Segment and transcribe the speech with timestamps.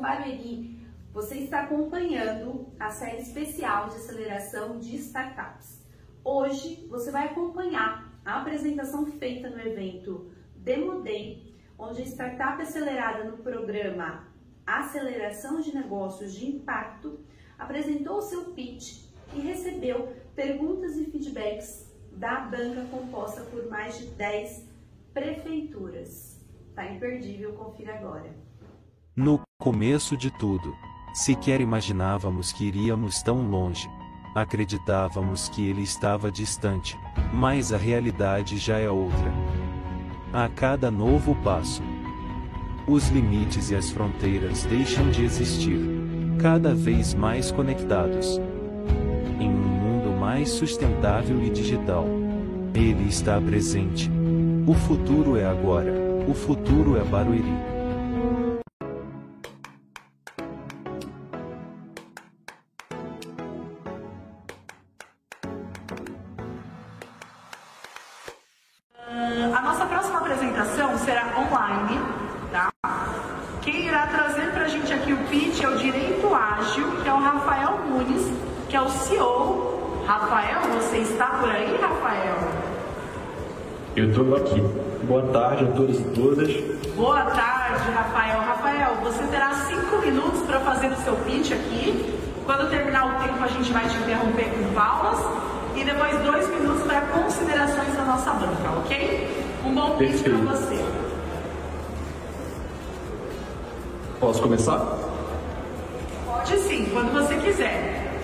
[0.00, 0.76] Barueri.
[1.12, 5.86] Você está acompanhando a série especial de aceleração de startups.
[6.24, 13.22] Hoje você vai acompanhar a apresentação feita no evento Demo Day, onde a startup acelerada
[13.22, 14.26] no programa
[14.66, 17.20] Aceleração de Negócios de Impacto
[17.56, 24.06] apresentou o seu pitch e recebeu perguntas e feedbacks da banca composta por mais de
[24.06, 24.66] 10
[25.14, 26.39] prefeituras.
[26.80, 28.34] Tá imperdível, confira agora.
[29.14, 30.74] No começo de tudo,
[31.12, 33.86] sequer imaginávamos que iríamos tão longe.
[34.34, 36.98] Acreditávamos que ele estava distante,
[37.34, 39.30] mas a realidade já é outra.
[40.32, 41.82] A cada novo passo,
[42.88, 45.78] os limites e as fronteiras deixam de existir,
[46.40, 48.40] cada vez mais conectados.
[49.38, 52.06] Em um mundo mais sustentável e digital,
[52.74, 54.10] ele está presente.
[54.66, 57.54] O futuro é agora, o futuro é Barueri.
[69.54, 72.00] A nossa próxima apresentação será online,
[72.52, 72.70] tá?
[73.62, 77.12] Quem irá trazer para a gente aqui o pitch é o Direito Ágil, que é
[77.12, 78.26] o Rafael Nunes,
[78.68, 80.04] que é o CEO.
[80.06, 82.69] Rafael, você está por aí, Rafael?
[83.96, 84.60] Eu estou aqui.
[85.04, 86.48] Boa tarde a todos e todas.
[86.94, 88.40] Boa tarde, Rafael.
[88.40, 92.18] Rafael, você terá cinco minutos para fazer o seu pitch aqui.
[92.46, 95.18] Quando terminar o tempo, a gente vai te interromper com palmas.
[95.74, 99.44] E depois dois minutos para considerações da nossa banca, ok?
[99.64, 100.84] Um bom pitch para você.
[104.20, 104.98] Posso começar?
[106.26, 108.20] Pode sim, quando você quiser.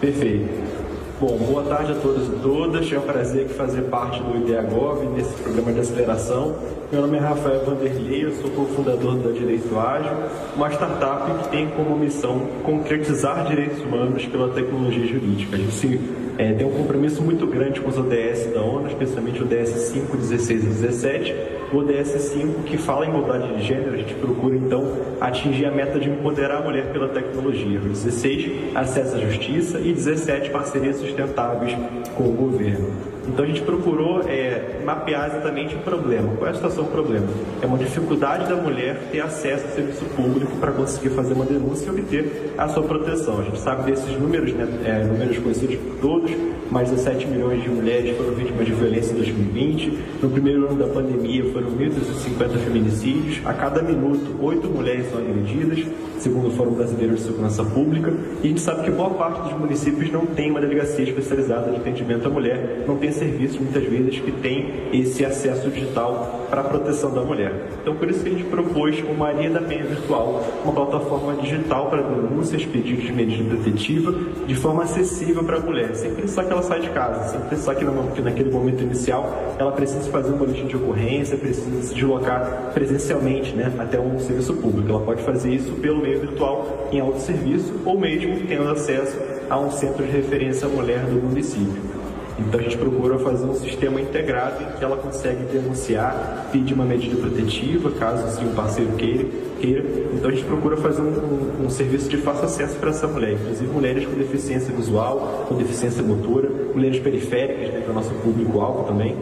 [0.00, 0.83] Perfeito.
[1.20, 2.92] Bom, boa tarde a todos e todas.
[2.92, 6.56] É um prazer aqui fazer parte do IDEAGOV, nesse programa de aceleração.
[6.90, 10.10] Meu nome é Rafael Vanderlei, eu sou cofundador da Direito Ágil,
[10.56, 15.54] uma startup que tem como missão concretizar direitos humanos pela tecnologia jurídica.
[15.54, 16.00] A gente se
[16.36, 20.16] é, tem um compromisso muito grande com os ODS da ONU, especialmente o ODS 5,
[20.16, 21.34] 16 e 17.
[21.72, 25.70] O ODS 5, que fala em igualdade de gênero, a gente procura então atingir a
[25.70, 27.78] meta de empoderar a mulher pela tecnologia.
[27.78, 31.76] O 16, acesso à justiça e 17, parcerias sustentáveis
[32.16, 32.90] com o governo.
[33.26, 34.53] Então a gente procurou é,
[34.84, 36.34] mapear exatamente o problema.
[36.36, 37.26] Qual é a situação do problema?
[37.62, 41.86] É uma dificuldade da mulher ter acesso ao serviço público para conseguir fazer uma denúncia
[41.86, 43.40] e obter a sua proteção.
[43.40, 46.30] A gente sabe desses números, né, é, números conhecidos por todos,
[46.74, 49.98] mais de 7 milhões de mulheres foram vítimas de violência em 2020.
[50.20, 53.40] No primeiro ano da pandemia foram 1.350 feminicídios.
[53.44, 55.86] A cada minuto, 8 mulheres são agredidas,
[56.18, 58.12] segundo o Fórum Brasileiro de Segurança Pública.
[58.42, 61.76] E a gente sabe que boa parte dos municípios não tem uma delegacia especializada de
[61.76, 66.64] atendimento à mulher, não tem serviços muitas vezes que tem esse acesso digital para a
[66.64, 67.52] proteção da mulher.
[67.82, 71.88] Então, por isso que a gente propôs o Maria da Penha Virtual, uma plataforma digital
[71.88, 74.12] para denúncias, pedidos de medida protetiva,
[74.44, 77.74] de forma acessível para a mulher, sem precisar que ela saia de casa, sem precisar
[77.74, 82.70] que, que naquele momento inicial ela precise fazer um boletim de ocorrência, precise se deslocar
[82.74, 84.90] presencialmente né, até um serviço público.
[84.90, 89.16] Ela pode fazer isso pelo meio virtual em autosserviço ou mesmo tendo acesso
[89.48, 91.93] a um centro de referência mulher do município.
[92.38, 96.84] Então a gente procura fazer um sistema integrado em que ela consegue denunciar, pedir uma
[96.84, 99.24] medida protetiva, caso assim, o parceiro queira,
[99.60, 99.84] queira.
[100.12, 103.34] Então a gente procura fazer um, um, um serviço de fácil acesso para essa mulher,
[103.34, 108.10] inclusive mulheres com deficiência visual, com deficiência motora, mulheres periféricas, né, que é o nosso
[108.14, 109.14] público-alvo também.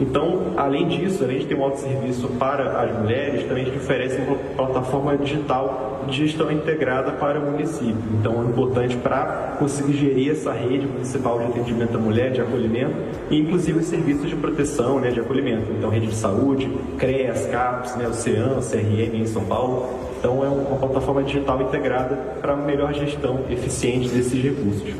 [0.00, 4.20] Então, além disso, além de ter um autosserviço para as mulheres, também a gente oferece
[4.20, 7.96] uma plataforma digital de gestão integrada para o município.
[8.18, 12.94] Então, é importante para conseguir gerir essa rede municipal de atendimento à mulher, de acolhimento,
[13.28, 15.70] e inclusive os serviços de proteção, né, de acolhimento.
[15.76, 19.86] Então, rede de saúde, CREAS, CAPS, né, Ocean, CRM em São Paulo.
[20.18, 24.94] Então, é uma plataforma digital integrada para melhor gestão eficiente desses recursos.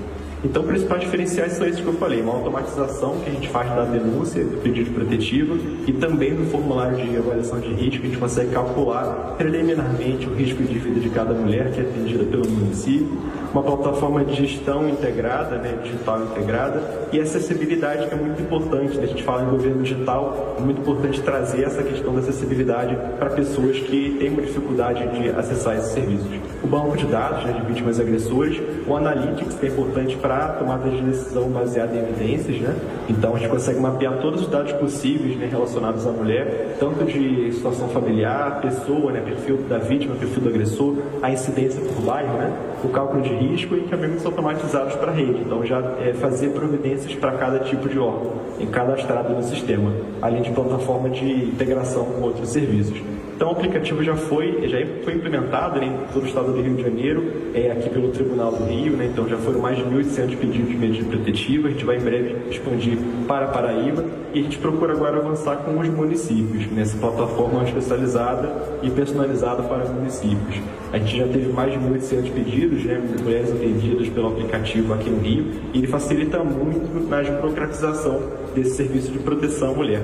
[0.44, 3.84] Então, principais diferenciais são esses que eu falei: uma automatização que a gente faz da
[3.84, 8.50] denúncia, do pedido protetivo e também no formulário de avaliação de risco, a gente consegue
[8.50, 13.08] calcular preliminarmente o risco de vida de cada mulher que é atendida pelo município,
[13.52, 18.96] uma plataforma de gestão integrada, né, digital integrada e acessibilidade que é muito importante.
[18.96, 19.04] Né?
[19.04, 23.30] A gente fala em governo digital, é muito importante trazer essa questão da acessibilidade para
[23.30, 26.28] pessoas que têm uma dificuldade de acessar esses serviços.
[26.62, 30.48] O banco de dados né, de vítimas e agressores, o Analytics, que é importante para
[30.54, 32.74] tomada de decisão baseada em evidências, né?
[33.08, 37.52] Então a gente consegue mapear todos os dados possíveis né, relacionados à mulher, tanto de
[37.52, 42.52] situação familiar, pessoa, né, perfil da vítima, perfil do agressor, a incidência por bairro, né?
[42.82, 45.40] O cálculo de risco e encaminhamentos automatizados para a rede.
[45.40, 49.92] Então já é, fazer providências para cada tipo de órgão, em cadastrado no sistema,
[50.22, 53.00] além de plataforma de integração com outros serviços.
[53.38, 56.74] Então o aplicativo já foi, já foi implementado né, em todo o estado do Rio
[56.74, 60.36] de Janeiro, é, aqui pelo Tribunal do Rio, né, então já foram mais de 1.800
[60.36, 62.98] pedidos de medida protetiva, a gente vai em breve expandir
[63.28, 64.04] para Paraíba
[64.34, 68.50] e a gente procura agora avançar com os municípios, nessa plataforma especializada
[68.82, 70.60] e personalizada para municípios.
[70.92, 75.20] A gente já teve mais de 1.800 pedidos, né, mulheres atendidas pelo aplicativo aqui no
[75.20, 78.22] Rio, e ele facilita muito na burocratização
[78.54, 80.02] desse serviço de proteção à mulher.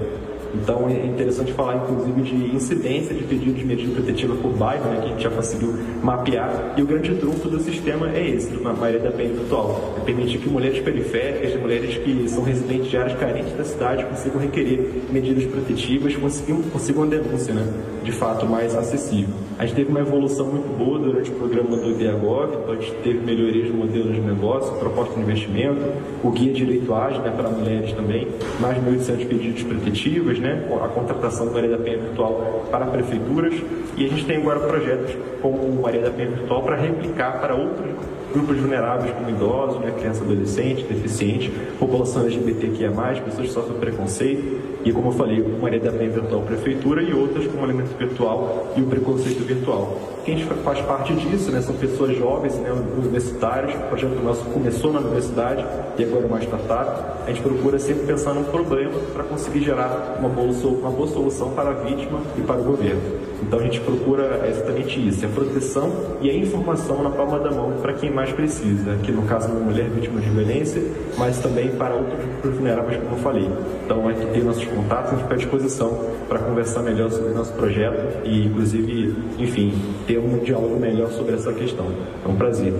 [0.55, 5.01] Então é interessante falar, inclusive, de incidência de pedido de medida protetiva por bairro, né,
[5.01, 6.75] que a gente já conseguiu mapear.
[6.77, 9.95] E o grande trunfo do sistema é esse, na maioria da PN virtual.
[9.99, 14.41] É permitir que mulheres periféricas, mulheres que são residentes de áreas carentes da cidade, consigam
[14.41, 17.67] requerer medidas protetivas, consigam, consigam uma denúncia, né,
[18.03, 19.35] de fato, mais acessível.
[19.59, 22.93] A gente teve uma evolução muito boa durante o programa do IDEAGOV, então a gente
[23.05, 25.81] teve melhorias no modelo de negócio, proposta de investimento,
[26.25, 28.27] o guia direito ágil né, para mulheres também,
[28.61, 33.55] mais de 1.800 pedidos protetivos, né, a contratação do Maria da Penha Virtual para prefeituras,
[33.97, 37.55] e a gente tem agora projetos como o Maria da Penha Virtual para replicar para
[37.55, 37.87] outros
[38.33, 42.91] grupos vulneráveis como idosos, né, criança adolescente, deficiente, população LGBTQIA+,
[43.25, 47.47] pessoas que sofrem preconceito, e como eu falei, Maria da Penha Virtual Prefeitura e outras
[47.47, 49.97] como o Alimento Virtual e o Preconceito Virtual.
[50.25, 55.01] Quem faz parte disso, né, são pessoas jovens, né, universitários, o projeto nosso começou na
[55.01, 55.65] universidade
[55.99, 57.25] e agora é uma startup.
[57.27, 61.51] A gente procura sempre pensar num problema para conseguir gerar uma boa, uma boa solução
[61.51, 63.34] para a vítima e para o governo.
[63.47, 65.93] Então a gente procura exatamente isso, a proteção
[66.23, 69.61] e a informação na palma da mão para quem mais precisa, que no caso uma
[69.61, 70.83] mulher vítima de violência,
[71.19, 73.51] mas também para outros grupos vulneráveis, como eu falei.
[73.85, 77.35] Então aqui tem nossos contatos, a gente fica à disposição para conversar melhor sobre o
[77.35, 79.75] nosso projeto e inclusive, enfim,
[80.07, 81.87] ter um diálogo melhor sobre essa questão.
[82.25, 82.73] É um prazer.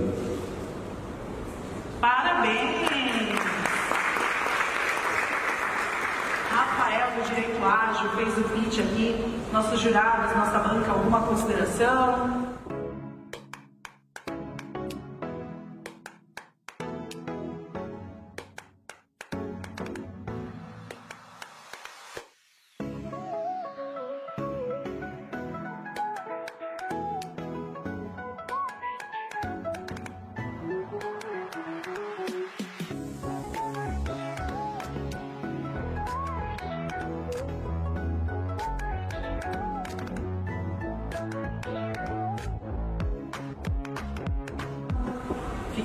[2.01, 2.89] Parabéns!
[6.49, 9.44] Rafael do Direito Ágil fez o pitch aqui.
[9.55, 12.44] Nossos jurados, nossa banca, alguma consideração?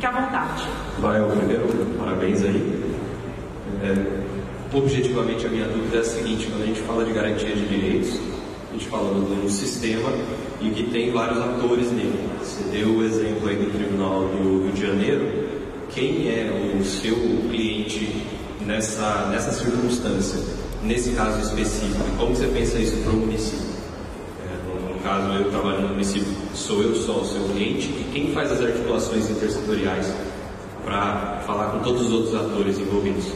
[0.00, 0.67] Fique à vontade.
[0.99, 1.69] Vai, primeiro,
[1.99, 2.82] parabéns aí.
[3.82, 7.69] É, objetivamente, a minha dúvida é a seguinte: quando a gente fala de garantia de
[7.69, 8.19] direitos,
[8.70, 10.11] a gente fala de um sistema
[10.58, 12.19] e que tem vários atores nele.
[12.38, 15.49] Você deu o exemplo aí do Tribunal do Rio de Janeiro.
[15.91, 17.17] Quem é o seu
[17.50, 18.26] cliente
[18.64, 20.41] nessa, nessa circunstância,
[20.82, 22.05] nesse caso específico?
[22.17, 23.80] Como você pensa isso para o município?
[25.11, 28.61] Caso eu trabalho no município, sou eu só o seu cliente, e quem faz as
[28.61, 30.15] articulações intersetoriais
[30.85, 33.26] para falar com todos os outros atores envolvidos?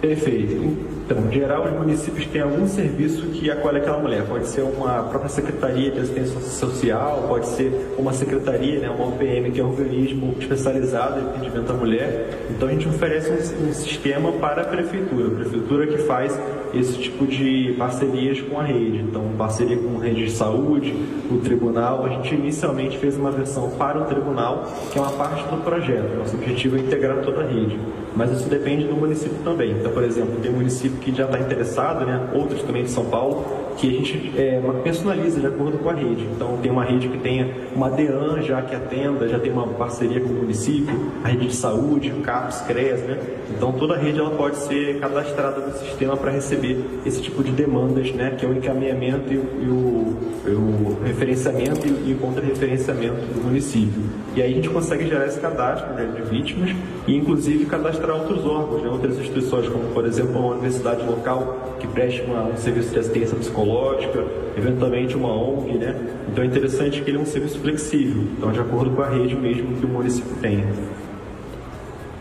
[0.00, 0.95] Perfeito.
[1.06, 4.24] Então, em geral, os municípios têm algum serviço que acolhe aquela mulher.
[4.26, 9.52] Pode ser uma própria Secretaria de Assistência Social, pode ser uma secretaria, né, uma OPM,
[9.52, 12.46] que é um organismo especializado em atendimento à mulher.
[12.50, 15.28] Então, a gente oferece um, um sistema para a prefeitura.
[15.28, 16.36] A prefeitura que faz
[16.74, 18.98] esse tipo de parcerias com a rede.
[18.98, 20.92] Então, parceria com a rede de saúde,
[21.30, 22.04] o tribunal.
[22.04, 26.16] A gente inicialmente fez uma versão para o tribunal, que é uma parte do projeto.
[26.18, 27.78] Nosso objetivo é integrar toda a rede.
[28.16, 29.72] Mas isso depende do município também.
[29.72, 32.30] Então, por exemplo, tem município que já está interessado, né?
[32.32, 33.44] outros também de São Paulo,
[33.76, 36.24] que a gente é, personaliza de acordo com a rede.
[36.34, 40.20] Então, tem uma rede que tenha uma DEAN já que atenda, já tem uma parceria
[40.20, 43.18] com o município, a rede de saúde, CAPS, CREAS, né?
[43.54, 47.50] Então, toda a rede ela pode ser cadastrada no sistema para receber esse tipo de
[47.52, 48.34] demandas, né?
[48.38, 53.44] Que é o encaminhamento e o, e o, o referenciamento e, e o contra-referenciamento do
[53.44, 54.02] município.
[54.34, 56.70] E aí a gente consegue gerar esse cadastro né, de vítimas
[57.06, 58.88] e, inclusive, cadastrar outros órgãos, né?
[58.88, 63.36] outras instituições, como, por exemplo, uma universidade local que preste uma, um serviço de assistência
[63.36, 64.24] psicológica psicológica,
[64.56, 65.94] eventualmente uma ONG, né?
[66.30, 69.34] Então é interessante que ele é um serviço flexível, então de acordo com a rede
[69.34, 70.64] mesmo que o município tem.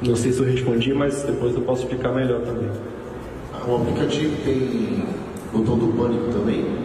[0.01, 2.69] Não sei se eu respondi, mas depois eu posso explicar melhor também.
[3.67, 5.03] O aplicativo tem
[5.53, 6.84] botão do pânico também?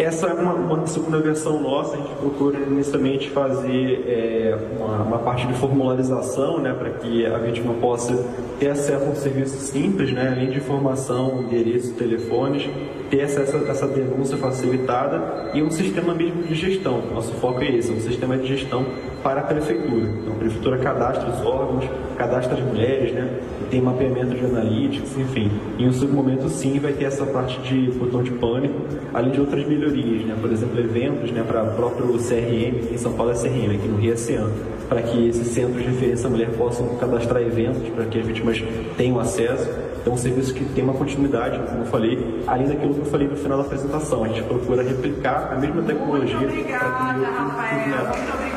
[0.00, 5.18] Essa é uma, uma, segunda versão nossa, a gente procura inicialmente fazer é, uma, uma,
[5.18, 8.16] parte de formularização, né, para que a vítima possa
[8.58, 12.66] ter acesso a um serviço simples, né, além de informação, endereço, telefones,
[13.10, 17.02] ter essa, essa, essa denúncia facilitada e um sistema mesmo de gestão.
[17.12, 18.86] Nosso foco é esse, um sistema de gestão
[19.22, 20.08] para a prefeitura.
[20.20, 21.84] Então, a prefeitura cadastra os órgãos,
[22.16, 23.40] cadastra as mulheres, né?
[23.70, 25.50] tem mapeamento de analytics, enfim.
[25.78, 28.74] Em um segundo momento, sim, vai ter essa parte de botão de pânico,
[29.14, 30.36] além de outras melhorias, né?
[30.40, 31.44] por exemplo, eventos né?
[31.46, 34.50] para o próprio CRM, em São Paulo é CRM, aqui no Rio é CEAN,
[34.88, 38.62] para que esses centros de referência à mulher possam cadastrar eventos, para que as vítimas
[38.96, 39.70] tenham acesso.
[40.00, 43.28] Então, um serviço que tem uma continuidade, como eu falei, além daquilo que eu falei
[43.28, 44.24] no final da apresentação.
[44.24, 46.38] A gente procura replicar a mesma tecnologia.
[46.38, 47.80] Muito obrigada, Rafael.
[47.80, 48.49] Muito obrigada.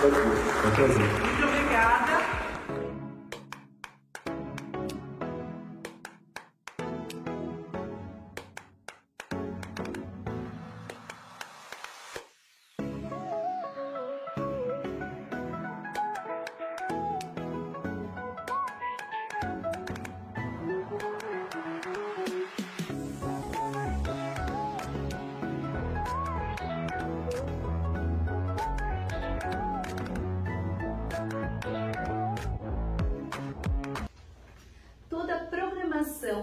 [0.00, 1.33] 不客气不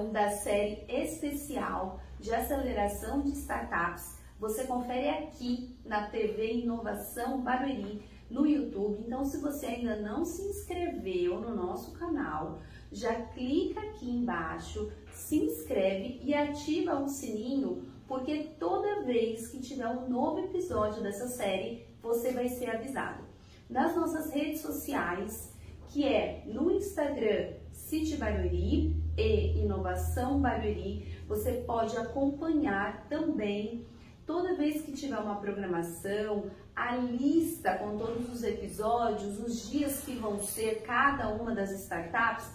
[0.02, 4.18] Então, da série especial de aceleração de startups.
[4.40, 9.04] Você confere aqui na TV Inovação Barueri no YouTube.
[9.06, 15.38] Então, se você ainda não se inscreveu no nosso canal, já clica aqui embaixo, se
[15.38, 21.86] inscreve e ativa o sininho, porque toda vez que tiver um novo episódio dessa série,
[22.02, 23.24] você vai ser avisado.
[23.70, 25.54] Nas nossas redes sociais,
[25.90, 27.61] que é no Instagram
[27.92, 31.06] City Barueri e Inovação Barueri.
[31.28, 33.86] Você pode acompanhar também
[34.26, 40.14] toda vez que tiver uma programação, a lista com todos os episódios, os dias que
[40.14, 42.50] vão ser cada uma das startups,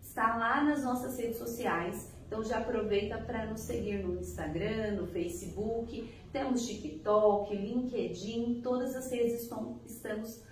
[0.00, 2.10] está lá nas nossas redes sociais.
[2.26, 9.12] Então já aproveita para nos seguir no Instagram, no Facebook, temos TikTok, LinkedIn, todas as
[9.12, 10.42] redes estão, estamos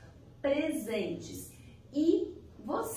[0.43, 1.50] presentes.
[1.90, 2.96] E você